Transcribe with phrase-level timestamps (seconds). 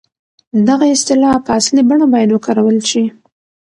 [0.67, 3.03] دغه اصطلاح په اصلي بڼه بايد وکارول شي.